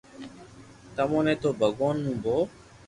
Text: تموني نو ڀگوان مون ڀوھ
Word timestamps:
تموني 0.95 1.33
نو 1.41 1.49
ڀگوان 1.59 1.95
مون 2.03 2.15
ڀوھ 2.23 2.43